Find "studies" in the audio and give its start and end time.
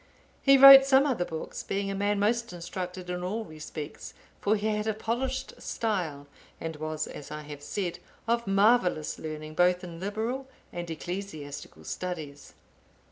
11.83-12.55